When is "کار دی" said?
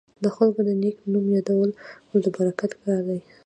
2.81-3.19